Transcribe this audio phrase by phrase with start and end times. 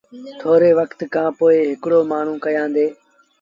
[0.39, 2.87] ٿوري وکت کآݩ پو هڪڙي مآڻهوٚݩ ڪيآندي۔